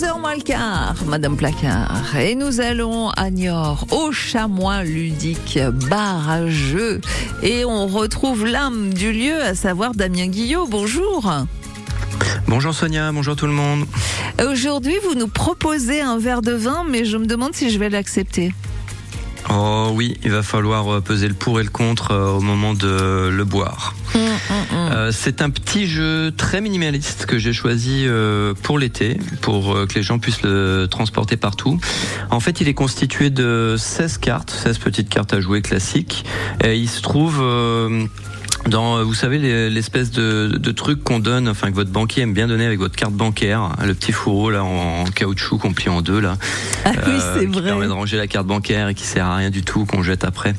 11h 0.00 0.20
moins 0.20 0.34
le 0.34 0.40
quart, 0.40 0.94
Madame 1.06 1.36
Placard. 1.36 2.16
Et 2.16 2.34
nous 2.34 2.60
allons 2.60 3.10
à 3.10 3.30
Niort, 3.30 3.86
au 3.90 4.12
chamois 4.12 4.82
ludique, 4.82 5.58
bar 5.90 6.30
à 6.30 6.48
jeu. 6.48 7.02
Et 7.42 7.66
on 7.66 7.86
retrouve 7.86 8.46
l'âme 8.46 8.94
du 8.94 9.12
lieu, 9.12 9.42
à 9.42 9.54
savoir 9.54 9.94
Damien 9.94 10.28
Guillot. 10.28 10.66
Bonjour. 10.66 11.30
Bonjour 12.46 12.72
Sonia, 12.72 13.12
bonjour 13.12 13.36
tout 13.36 13.46
le 13.46 13.52
monde. 13.52 13.84
Aujourd'hui, 14.42 14.94
vous 15.04 15.16
nous 15.16 15.28
proposez 15.28 16.00
un 16.00 16.18
verre 16.18 16.40
de 16.40 16.52
vin, 16.52 16.84
mais 16.88 17.04
je 17.04 17.18
me 17.18 17.26
demande 17.26 17.54
si 17.54 17.68
je 17.68 17.78
vais 17.78 17.90
l'accepter. 17.90 18.54
Oh 19.50 19.90
oui, 19.94 20.18
il 20.22 20.30
va 20.30 20.42
falloir 20.42 20.88
euh, 20.88 21.00
peser 21.00 21.28
le 21.28 21.34
pour 21.34 21.60
et 21.60 21.62
le 21.62 21.70
contre 21.70 22.12
euh, 22.12 22.30
au 22.30 22.40
moment 22.40 22.72
de 22.72 23.28
le 23.28 23.44
boire. 23.44 23.94
Euh, 24.16 25.12
c'est 25.12 25.42
un 25.42 25.50
petit 25.50 25.86
jeu 25.86 26.32
très 26.36 26.60
minimaliste 26.60 27.26
que 27.26 27.38
j'ai 27.38 27.52
choisi 27.52 28.04
euh, 28.06 28.54
pour 28.62 28.78
l'été, 28.78 29.18
pour 29.40 29.74
euh, 29.74 29.86
que 29.86 29.94
les 29.94 30.02
gens 30.02 30.18
puissent 30.18 30.42
le 30.42 30.86
transporter 30.90 31.36
partout. 31.36 31.78
En 32.30 32.40
fait, 32.40 32.60
il 32.60 32.68
est 32.68 32.74
constitué 32.74 33.30
de 33.30 33.76
16 33.78 34.18
cartes, 34.18 34.50
16 34.50 34.78
petites 34.78 35.08
cartes 35.08 35.32
à 35.32 35.40
jouer 35.40 35.62
classiques. 35.62 36.24
Et 36.64 36.76
il 36.76 36.88
se 36.88 37.02
trouve 37.02 37.42
dans, 38.68 39.02
vous 39.04 39.14
savez, 39.14 39.38
les- 39.38 39.70
l'espèce 39.70 40.10
de, 40.10 40.46
de 40.58 40.70
truc 40.72 41.02
qu'on 41.02 41.18
donne, 41.18 41.48
enfin 41.48 41.70
que 41.70 41.74
votre 41.76 41.90
banquier 41.90 42.22
aime 42.22 42.34
bien 42.34 42.46
donner 42.46 42.66
avec 42.66 42.78
votre 42.78 42.94
carte 42.94 43.12
bancaire, 43.14 43.60
hein, 43.60 43.76
le 43.84 43.94
petit 43.94 44.12
fourreau 44.12 44.50
là 44.50 44.62
en, 44.64 45.02
en 45.02 45.04
caoutchouc 45.06 45.58
qu'on 45.58 45.72
plie 45.72 45.88
en 45.88 46.02
deux 46.02 46.20
là. 46.20 46.36
Ah 46.84 46.90
oui, 47.06 47.12
Euh, 47.12 47.40
qui 47.40 47.46
vrai. 47.46 47.62
permet 47.62 47.86
de 47.86 47.92
ranger 47.92 48.16
la 48.16 48.26
carte 48.26 48.46
bancaire 48.46 48.88
et 48.88 48.94
qui 48.94 49.04
sert 49.04 49.26
à 49.26 49.36
rien 49.36 49.50
du 49.50 49.62
tout, 49.62 49.86
qu'on 49.86 50.02
jette 50.02 50.24
après. 50.24 50.54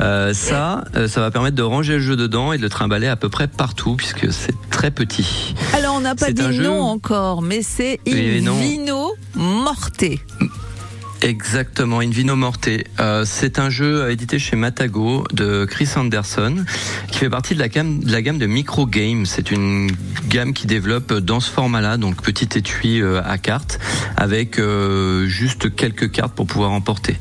Euh, 0.00 0.32
ça, 0.34 0.84
euh, 0.96 1.06
ça 1.06 1.20
va 1.20 1.30
permettre 1.30 1.56
de 1.56 1.62
ranger 1.62 1.94
le 1.94 2.00
jeu 2.00 2.16
dedans 2.16 2.52
et 2.52 2.56
de 2.58 2.62
le 2.62 2.68
trimballer 2.70 3.06
à 3.08 3.16
peu 3.16 3.28
près 3.28 3.46
partout 3.46 3.94
puisque 3.96 4.32
c'est 4.32 4.54
très 4.70 4.90
petit. 4.90 5.54
Alors, 5.74 5.94
on 5.96 6.00
n'a 6.00 6.14
pas 6.14 6.32
dit 6.32 6.42
jeu. 6.52 6.62
non 6.64 6.80
encore, 6.82 7.42
mais 7.42 7.62
c'est 7.62 8.00
non. 8.42 8.56
Invino 8.56 9.12
Morte. 9.34 10.04
Exactement, 11.24 12.00
Invino 12.00 12.36
Morte. 12.36 12.68
Euh, 13.00 13.24
c'est 13.26 13.58
un 13.58 13.70
jeu 13.70 14.10
édité 14.10 14.38
chez 14.38 14.56
Matago 14.56 15.24
de 15.32 15.64
Chris 15.64 15.88
Anderson 15.96 16.66
qui 17.10 17.16
fait 17.16 17.30
partie 17.30 17.54
de 17.54 17.60
la 17.60 17.70
gamme 17.70 18.00
de, 18.00 18.12
la 18.12 18.20
gamme 18.20 18.36
de 18.36 18.44
Micro 18.44 18.86
Games. 18.86 19.24
C'est 19.24 19.50
une 19.50 19.90
gamme 20.28 20.52
qui 20.52 20.66
développe 20.66 21.14
dans 21.14 21.40
ce 21.40 21.50
format-là, 21.50 21.96
donc 21.96 22.20
petit 22.20 22.58
étui 22.58 23.00
euh, 23.00 23.22
à 23.24 23.38
cartes 23.38 23.80
avec 24.18 24.58
euh, 24.58 25.26
juste 25.26 25.74
quelques 25.74 26.10
cartes 26.10 26.34
pour 26.34 26.46
pouvoir 26.46 26.72
emporter. 26.72 27.16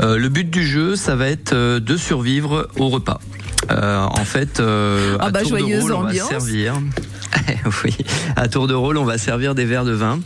Euh, 0.00 0.16
le 0.16 0.28
but 0.28 0.48
du 0.48 0.64
jeu, 0.64 0.94
ça 0.94 1.16
va 1.16 1.26
être 1.26 1.54
euh, 1.54 1.80
de 1.80 1.96
survivre 1.96 2.68
au 2.76 2.88
repas. 2.88 3.18
Euh, 3.70 4.04
en 4.04 4.24
fait, 4.24 4.60
euh, 4.60 5.16
Ah 5.18 5.26
à 5.26 5.30
bah, 5.30 5.42
tour 5.42 5.56
de 5.56 5.80
rôle, 5.80 5.92
on 5.92 6.02
va 6.02 6.14
servir. 6.14 6.74
oui, 7.84 7.96
à 8.36 8.48
tour 8.48 8.66
de 8.66 8.74
rôle, 8.74 8.96
on 8.96 9.04
va 9.04 9.18
servir 9.18 9.54
des 9.54 9.64
verres 9.64 9.84
de 9.84 9.92
vin. 9.92 10.20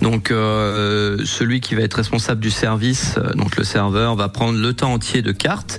Donc, 0.00 0.30
euh, 0.30 1.18
celui 1.24 1.60
qui 1.60 1.74
va 1.74 1.82
être 1.82 1.94
responsable 1.94 2.40
du 2.40 2.50
service, 2.50 3.14
euh, 3.18 3.32
donc 3.34 3.56
le 3.56 3.64
serveur, 3.64 4.16
va 4.16 4.28
prendre 4.28 4.58
le 4.58 4.72
temps 4.72 4.92
entier 4.92 5.22
de 5.22 5.32
cartes. 5.32 5.78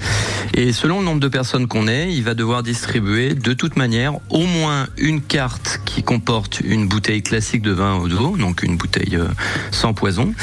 Et 0.54 0.72
selon 0.72 1.00
le 1.00 1.06
nombre 1.06 1.20
de 1.20 1.28
personnes 1.28 1.68
qu'on 1.68 1.88
est, 1.88 2.14
il 2.14 2.24
va 2.24 2.34
devoir 2.34 2.64
distribuer 2.64 3.34
de 3.34 3.54
toute 3.54 3.76
manière 3.76 4.14
au 4.30 4.46
moins 4.46 4.88
une 4.98 5.22
carte 5.22 5.82
qui 5.86 6.04
comporte 6.04 6.62
une 6.62 6.88
bouteille 6.88 7.24
classique 7.24 7.62
de 7.62 7.72
vin 7.72 7.96
au 7.96 8.08
dos, 8.08 8.38
donc 8.38 8.64
une 8.64 8.78
bouteille 8.78 9.16
euh, 9.16 9.28
sans 9.72 9.94
poison, 9.94 10.34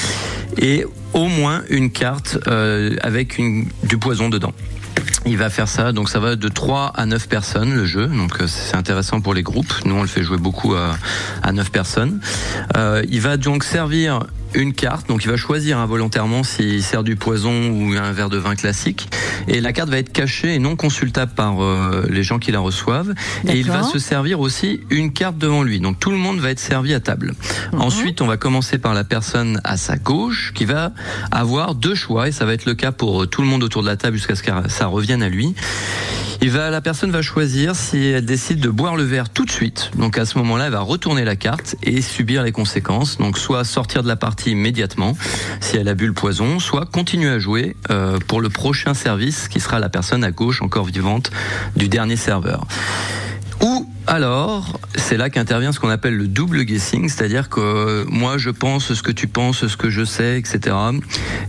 et 0.59 0.85
au 1.15 1.29
moins 1.29 1.63
une 1.69 1.91
carte 1.91 2.39
euh, 2.47 2.97
avec 3.03 3.39
une, 3.39 3.69
du 3.85 3.99
poison 3.99 4.29
dedans. 4.29 4.53
Il 5.25 5.39
va 5.39 5.51
faire 5.51 5.69
ça, 5.69 5.93
donc 5.93 6.09
ça 6.09 6.19
va 6.19 6.35
de 6.35 6.49
3 6.49 6.93
à 6.97 7.07
9 7.07 7.29
personnes 7.29 7.73
le 7.73 7.87
jeu, 7.87 8.07
donc 8.07 8.41
euh, 8.41 8.49
c'est 8.49 8.77
intéressant 8.77 9.21
pour 9.21 9.35
les 9.35 9.43
groupes. 9.43 9.73
Nous 9.85 9.95
on 9.95 10.03
le 10.03 10.09
fait 10.09 10.23
jouer 10.23 10.37
beaucoup 10.37 10.75
à, 10.75 10.97
à 11.43 11.53
9 11.53 11.71
personnes. 11.71 12.21
Euh, 12.77 13.05
il 13.09 13.21
va 13.21 13.37
donc 13.37 13.63
servir 13.63 14.27
une 14.55 14.73
carte, 14.73 15.09
donc 15.09 15.25
il 15.25 15.31
va 15.31 15.37
choisir 15.37 15.79
involontairement 15.79 16.43
s'il 16.43 16.83
sert 16.83 17.03
du 17.03 17.17
poison 17.17 17.71
ou 17.71 17.93
un 17.93 18.13
verre 18.13 18.31
de 18.31 18.39
vin 18.39 18.55
classique. 18.55 19.09
Et 19.49 19.61
la 19.61 19.73
carte 19.73 19.89
va 19.89 19.99
être 19.99 20.13
cachée 20.13 20.55
et 20.55 20.59
non 20.59 20.77
consultable 20.77 21.33
par 21.35 21.63
euh, 21.63 22.07
les 22.09 22.23
gens 22.23 22.39
qui 22.39 22.53
la 22.53 22.61
reçoivent. 22.61 23.15
Et 23.49 23.59
il 23.59 23.69
va 23.69 23.83
se 23.83 23.99
servir 23.99 24.41
aussi 24.41 24.81
une 24.91 25.13
carte 25.13 25.39
devant 25.39 25.63
lui. 25.63 25.81
Donc 25.81 25.99
tout 25.99 26.11
le 26.11 26.17
monde 26.17 26.39
va 26.39 26.51
être 26.51 26.61
servi 26.61 26.95
à 26.95 27.01
table. 27.01 27.35
Ensuite, 27.73 28.21
on 28.21 28.27
va 28.27 28.37
commencer 28.37 28.79
par 28.79 28.95
la 28.95 29.05
personne 29.05 29.61
à 29.65 29.77
sa 29.77 29.97
gauche 29.97 30.53
qui 30.55 30.65
va 30.65 30.93
avoir 31.31 31.75
deux 31.75 31.95
choix 31.95 32.29
et 32.29 32.33
ça 32.33 32.45
va 32.45 32.53
être 32.53 32.67
le 32.67 32.75
cas 32.75 32.93
pour 32.93 33.23
euh, 33.23 33.27
tout 33.27 33.43
le 33.43 33.49
monde 33.49 33.63
autour 33.63 33.83
de 33.83 33.89
la 33.89 33.97
table 33.97 34.17
jusqu'à 34.17 34.35
ce 34.35 34.43
que 34.43 34.51
ça 34.69 34.87
revienne 34.87 35.23
à 35.23 35.29
lui. 35.29 35.55
Il 36.45 36.51
va, 36.51 36.71
la 36.71 36.81
personne 36.81 37.13
va 37.13 37.23
choisir 37.23 37.77
si 37.77 38.05
elle 38.05 38.25
décide 38.25 38.59
de 38.59 38.69
boire 38.69 38.97
le 38.97 39.05
verre 39.05 39.31
tout 39.31 39.45
de 39.45 39.51
suite. 39.51 39.93
Donc 39.97 40.19
à 40.19 40.25
ce 40.25 40.37
moment-là, 40.39 40.67
elle 40.67 40.73
va 40.73 40.81
retourner 40.81 41.25
la 41.25 41.37
carte 41.37 41.77
et 41.85 42.03
subir 42.03 42.43
les 42.43 42.51
conséquences. 42.51 43.17
Donc 43.19 43.39
soit 43.39 43.63
sortir 43.63 44.03
de 44.03 44.09
la 44.09 44.17
partie 44.17 44.51
immédiatement 44.51 45.17
si 45.61 45.77
elle 45.77 45.87
a 45.87 45.95
bu 45.95 46.09
le 46.09 46.15
poison, 46.15 46.59
soit 46.59 46.85
continuer 46.85 47.31
à 47.31 47.39
jouer 47.39 47.77
euh, 47.91 48.19
pour 48.27 48.41
le 48.41 48.49
prochain 48.49 48.93
service 48.93 49.47
qui 49.47 49.61
sera 49.61 49.79
la 49.79 49.89
personne 49.89 50.25
à 50.25 50.33
gauche 50.33 50.63
encore 50.63 50.87
vivante 50.87 51.31
du 51.77 51.89
dernier 51.89 52.17
serveur. 52.17 52.67
Alors, 54.13 54.79
c'est 54.95 55.17
là 55.17 55.31
qu'intervient 55.31 55.73
ce 55.73 55.81
qu'on 55.81 55.89
appelle 55.89 56.19
le 56.19 56.29
double 56.29 56.65
guessing, 56.65 57.09
c'est-à-dire 57.09 57.49
que 57.49 58.05
moi 58.11 58.37
je 58.37 58.51
pense 58.51 58.93
ce 58.93 59.03
que 59.03 59.11
tu 59.11 59.27
penses, 59.27 59.67
ce 59.67 59.75
que 59.75 59.89
je 59.89 60.05
sais, 60.05 60.39
etc. 60.39 60.77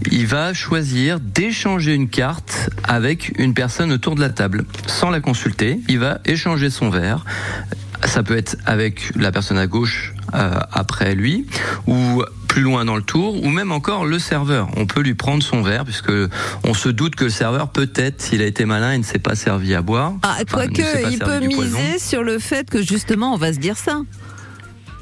Il 0.09 0.27
va 0.27 0.53
choisir 0.53 1.19
d'échanger 1.19 1.93
une 1.93 2.07
carte 2.07 2.69
avec 2.85 3.37
une 3.37 3.53
personne 3.53 3.91
autour 3.91 4.15
de 4.15 4.21
la 4.21 4.29
table, 4.29 4.63
sans 4.87 5.09
la 5.09 5.19
consulter. 5.19 5.81
Il 5.89 5.99
va 5.99 6.19
échanger 6.23 6.69
son 6.69 6.89
verre. 6.89 7.25
Ça 8.05 8.23
peut 8.23 8.37
être 8.37 8.55
avec 8.65 9.11
la 9.17 9.33
personne 9.33 9.57
à 9.57 9.67
gauche 9.67 10.13
euh, 10.33 10.57
après 10.71 11.15
lui, 11.15 11.45
ou 11.85 12.23
plus 12.53 12.61
loin 12.61 12.85
dans 12.85 12.95
le 12.95 13.01
tour, 13.01 13.43
ou 13.43 13.49
même 13.49 13.71
encore 13.71 14.05
le 14.05 14.19
serveur. 14.19 14.67
On 14.77 14.85
peut 14.85 15.01
lui 15.01 15.15
prendre 15.15 15.41
son 15.41 15.63
verre, 15.63 15.85
puisque 15.85 16.11
on 16.63 16.75
se 16.75 16.87
doute 16.87 17.15
que 17.15 17.23
le 17.23 17.31
serveur, 17.31 17.69
peut-être, 17.69 18.21
s'il 18.21 18.43
a 18.43 18.45
été 18.45 18.65
malin, 18.65 18.93
il 18.93 18.99
ne 18.99 19.03
s'est 19.03 19.17
pas 19.17 19.33
servi 19.33 19.73
à 19.73 19.81
boire. 19.81 20.13
Ah, 20.21 20.35
Enfin, 20.35 20.65
il 20.69 20.77
quoique, 20.77 21.11
il 21.11 21.17
peut 21.17 21.39
poison. 21.55 21.79
miser 21.79 21.97
sur 21.97 22.21
le 22.21 22.37
fait 22.37 22.69
que 22.69 22.83
justement, 22.83 23.33
on 23.33 23.37
va 23.37 23.53
se 23.53 23.57
dire 23.57 23.75
ça. 23.75 24.01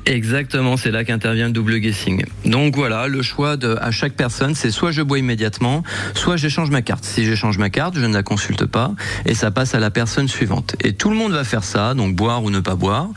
Exactement, 0.05 0.77
c'est 0.77 0.91
là 0.91 1.03
qu'intervient 1.03 1.47
le 1.47 1.53
double 1.53 1.77
guessing. 1.77 2.25
Donc 2.45 2.75
voilà, 2.75 3.07
le 3.07 3.21
choix 3.21 3.55
de, 3.55 3.77
à 3.79 3.91
chaque 3.91 4.13
personne, 4.13 4.55
c'est 4.55 4.71
soit 4.71 4.91
je 4.91 5.01
bois 5.01 5.19
immédiatement, 5.19 5.83
soit 6.15 6.37
j'échange 6.37 6.71
ma 6.71 6.81
carte. 6.81 7.05
Si 7.05 7.23
j'échange 7.23 7.57
ma 7.59 7.69
carte, 7.69 7.95
je 7.95 8.05
ne 8.05 8.13
la 8.13 8.23
consulte 8.23 8.65
pas 8.65 8.93
et 9.25 9.35
ça 9.35 9.51
passe 9.51 9.75
à 9.75 9.79
la 9.79 9.91
personne 9.91 10.27
suivante. 10.27 10.75
Et 10.83 10.93
tout 10.93 11.09
le 11.09 11.15
monde 11.15 11.33
va 11.33 11.43
faire 11.43 11.63
ça, 11.63 11.93
donc 11.93 12.15
boire 12.15 12.43
ou 12.43 12.49
ne 12.49 12.59
pas 12.59 12.75
boire. 12.75 13.09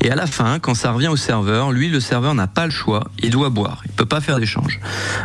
Et 0.00 0.10
à 0.10 0.14
la 0.14 0.26
fin, 0.26 0.58
quand 0.60 0.74
ça 0.74 0.92
revient 0.92 1.08
au 1.08 1.16
serveur, 1.16 1.72
lui, 1.72 1.88
le 1.88 2.00
serveur 2.00 2.34
n'a 2.34 2.46
pas 2.46 2.66
le 2.66 2.72
choix, 2.72 3.10
il 3.20 3.30
doit 3.30 3.50
boire. 3.50 3.82
Il 3.86 3.92
peut 3.92 4.06
pas 4.06 4.20
faire 4.20 4.38
d'échange. 4.38 4.78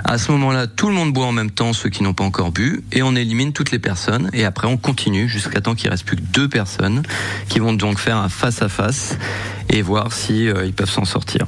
À 0.03 0.17
ce 0.17 0.31
moment-là, 0.31 0.65
tout 0.65 0.87
le 0.87 0.95
monde 0.95 1.13
boit 1.13 1.27
en 1.27 1.31
même 1.31 1.51
temps, 1.51 1.73
ceux 1.73 1.89
qui 1.89 2.01
n'ont 2.01 2.13
pas 2.13 2.23
encore 2.23 2.51
bu, 2.51 2.83
et 2.91 3.03
on 3.03 3.15
élimine 3.15 3.53
toutes 3.53 3.71
les 3.71 3.79
personnes. 3.79 4.29
Et 4.33 4.45
après, 4.45 4.67
on 4.67 4.77
continue 4.77 5.29
jusqu'à 5.29 5.61
temps 5.61 5.75
qu'il 5.75 5.91
reste 5.91 6.05
plus 6.05 6.17
que 6.17 6.21
deux 6.21 6.47
personnes 6.47 7.03
qui 7.49 7.59
vont 7.59 7.73
donc 7.73 7.99
faire 7.99 8.17
un 8.17 8.29
face 8.29 8.61
à 8.63 8.69
face 8.69 9.17
et 9.69 9.81
voir 9.81 10.13
si 10.13 10.49
euh, 10.49 10.65
ils 10.65 10.73
peuvent 10.73 10.89
s'en 10.89 11.05
sortir. 11.05 11.45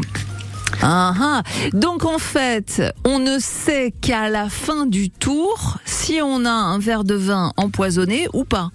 Ah, 0.81 1.13
ah. 1.19 1.43
Donc 1.73 2.05
en 2.05 2.19
fait, 2.19 2.83
on 3.05 3.19
ne 3.19 3.39
sait 3.39 3.93
qu'à 4.01 4.29
la 4.29 4.49
fin 4.49 4.85
du 4.85 5.09
tour 5.09 5.77
si 5.85 6.19
on 6.21 6.45
a 6.45 6.51
un 6.51 6.79
verre 6.79 7.03
de 7.03 7.15
vin 7.15 7.53
empoisonné 7.57 8.27
ou 8.33 8.43
pas. 8.43 8.71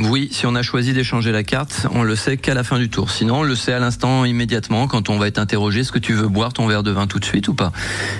Oui, 0.00 0.28
si 0.30 0.46
on 0.46 0.54
a 0.54 0.62
choisi 0.62 0.92
d'échanger 0.92 1.32
la 1.32 1.42
carte, 1.42 1.86
on 1.92 2.04
le 2.04 2.14
sait 2.14 2.36
qu'à 2.36 2.54
la 2.54 2.62
fin 2.62 2.78
du 2.78 2.88
tour. 2.88 3.10
Sinon, 3.10 3.40
on 3.40 3.42
le 3.42 3.56
sait 3.56 3.72
à 3.72 3.80
l'instant 3.80 4.24
immédiatement 4.24 4.86
quand 4.86 5.10
on 5.10 5.18
va 5.18 5.26
être 5.26 5.38
interrogé. 5.38 5.80
Est-ce 5.80 5.90
que 5.90 5.98
tu 5.98 6.12
veux 6.12 6.28
boire 6.28 6.52
ton 6.52 6.68
verre 6.68 6.84
de 6.84 6.92
vin 6.92 7.08
tout 7.08 7.18
de 7.18 7.24
suite 7.24 7.48
ou 7.48 7.54
pas? 7.54 7.72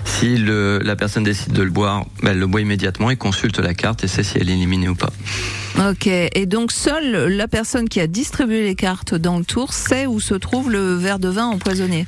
Si 0.04 0.36
la 0.38 0.96
personne 0.96 1.22
décide 1.22 1.52
de 1.52 1.62
le 1.62 1.70
boire, 1.70 2.04
ben, 2.22 2.32
elle 2.32 2.38
le 2.40 2.46
boit 2.48 2.60
immédiatement 2.60 3.10
et 3.10 3.16
consulte 3.16 3.60
la 3.60 3.74
carte 3.74 4.02
et 4.02 4.08
sait 4.08 4.24
si 4.24 4.38
elle 4.38 4.50
est 4.50 4.54
éliminée 4.54 4.88
ou 4.88 4.96
pas. 4.96 5.10
Ok, 5.78 6.08
et 6.08 6.46
donc 6.46 6.72
seule 6.72 7.28
la 7.36 7.46
personne 7.46 7.88
qui 7.88 8.00
a 8.00 8.08
distribué 8.08 8.64
les 8.64 8.74
cartes 8.74 9.14
dans 9.14 9.38
le 9.38 9.44
tour 9.44 9.72
sait 9.72 10.06
où 10.06 10.18
se 10.18 10.34
trouve 10.34 10.72
le 10.72 10.96
verre 10.96 11.20
de 11.20 11.28
vin 11.28 11.46
empoisonné? 11.46 12.06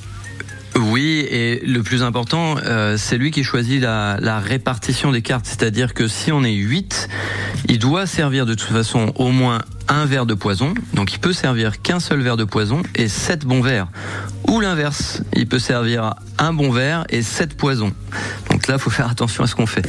Oui, 0.91 1.25
et 1.31 1.61
le 1.65 1.84
plus 1.84 2.03
important, 2.03 2.57
euh, 2.65 2.97
c'est 2.97 3.16
lui 3.16 3.31
qui 3.31 3.45
choisit 3.45 3.81
la, 3.81 4.41
répartition 4.41 5.13
des 5.13 5.22
cartes. 5.22 5.47
C'est-à-dire 5.47 5.95
que 5.95 6.09
si 6.09 6.33
on 6.33 6.42
est 6.42 6.53
8, 6.53 7.09
il 7.69 7.78
doit 7.78 8.07
servir 8.07 8.45
de 8.45 8.54
toute 8.54 8.71
façon 8.71 9.13
au 9.15 9.31
moins 9.31 9.60
un 9.87 10.04
verre 10.04 10.27
de 10.27 10.34
poison. 10.34 10.75
Donc 10.92 11.13
il 11.13 11.21
peut 11.21 11.33
servir 11.33 11.81
qu'un 11.81 12.01
seul 12.01 12.21
verre 12.22 12.37
de 12.37 12.42
poison 12.42 12.83
et 12.97 13.07
7 13.07 13.47
bons 13.47 13.60
verres. 13.60 13.87
Ou 14.48 14.59
l'inverse, 14.59 15.22
il 15.37 15.47
peut 15.47 15.60
servir 15.60 16.15
un 16.39 16.53
bon 16.53 16.72
verre 16.72 17.04
et 17.09 17.22
7 17.22 17.57
poisons. 17.57 17.92
Donc 18.51 18.66
là, 18.66 18.75
il 18.75 18.81
faut 18.81 18.91
faire 18.91 19.09
attention 19.09 19.45
à 19.45 19.47
ce 19.47 19.54
qu'on 19.54 19.66
fait. 19.66 19.87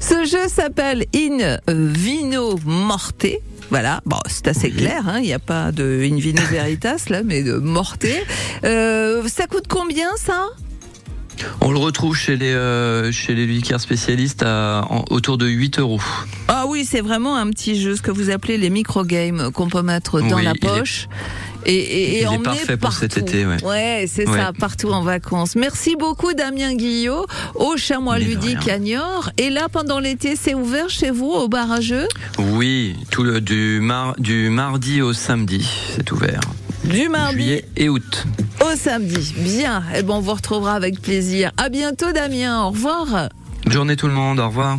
Ce 0.00 0.26
jeu 0.26 0.48
s'appelle 0.48 1.06
In 1.14 1.56
Vino 1.66 2.58
Morte. 2.66 3.26
Voilà, 3.70 4.00
bon, 4.06 4.18
c'est 4.26 4.48
assez 4.48 4.68
Oui. 4.68 4.74
clair, 4.76 5.02
hein, 5.08 5.18
il 5.18 5.24
n'y 5.26 5.32
a 5.32 5.38
pas 5.38 5.72
de 5.72 6.00
In 6.02 6.16
Vino 6.16 6.42
Veritas 6.50 7.04
là, 7.08 7.22
mais 7.24 7.42
de 7.42 7.54
Morte. 7.58 8.06
Euh, 8.64 9.26
ça 9.28 9.46
coûte 9.46 9.64
combien 9.68 10.08
ça? 10.16 10.46
On 11.60 11.70
le 11.70 11.78
retrouve 11.78 12.16
chez 12.16 12.36
les, 12.36 12.52
euh, 12.54 13.12
chez 13.12 13.34
les 13.34 13.44
liqueurs 13.46 13.80
spécialistes 13.80 14.42
à, 14.42 14.86
en- 14.88 15.04
autour 15.10 15.36
de 15.36 15.46
8 15.46 15.80
euros. 15.80 16.00
Ah 16.48 16.64
oui, 16.66 16.86
c'est 16.90 17.02
vraiment 17.02 17.36
un 17.36 17.50
petit 17.50 17.78
jeu, 17.80 17.94
ce 17.96 18.00
que 18.02 18.10
vous 18.10 18.30
appelez 18.30 18.56
les 18.56 18.70
micro-games 18.70 19.50
qu'on 19.52 19.68
peut 19.68 19.82
mettre 19.82 20.20
dans 20.22 20.36
Oui, 20.36 20.44
la 20.44 20.54
poche. 20.54 21.08
Et, 21.74 22.18
et 22.18 22.22
Il 22.22 22.32
est 22.32 22.38
parfait 22.42 22.76
pour 22.76 22.90
partout. 22.90 22.96
cet 23.00 23.18
été, 23.18 23.44
ouais. 23.46 23.62
Ouais, 23.64 24.06
c'est 24.08 24.28
Ouais. 24.28 24.38
ça, 24.38 24.52
partout 24.58 24.90
en 24.90 25.02
vacances. 25.02 25.56
Merci 25.56 25.96
beaucoup 25.96 26.32
Damien 26.32 26.74
Guillot 26.74 27.26
au 27.54 27.76
Chamois 27.76 28.18
Ludique 28.18 28.68
à 28.68 28.78
Niort. 28.78 29.30
Et 29.38 29.50
là, 29.50 29.68
pendant 29.70 29.98
l'été, 29.98 30.36
c'est 30.36 30.54
ouvert 30.54 30.88
chez 30.88 31.10
vous 31.10 31.30
au 31.30 31.48
barrageux 31.48 32.06
Oui, 32.38 32.96
tout 33.10 33.22
le, 33.22 33.40
du, 33.40 33.80
mar- 33.80 34.14
du 34.18 34.48
mardi 34.50 35.02
au 35.02 35.12
samedi, 35.12 35.68
c'est 35.94 36.10
ouvert. 36.12 36.40
du 36.84 37.08
mardi 37.08 37.34
Juillet 37.42 37.64
et 37.76 37.88
août. 37.88 38.26
au 38.62 38.76
samedi. 38.76 39.34
Bien. 39.38 39.82
Et 39.96 40.02
ben, 40.02 40.14
on 40.14 40.20
vous 40.20 40.34
retrouvera 40.34 40.74
avec 40.74 41.00
plaisir. 41.02 41.50
À 41.56 41.68
bientôt 41.68 42.12
Damien. 42.12 42.62
Au 42.64 42.70
revoir. 42.70 43.28
Bonne 43.64 43.72
journée 43.72 43.96
tout 43.96 44.06
le 44.06 44.12
monde, 44.14 44.38
au 44.38 44.46
revoir. 44.46 44.78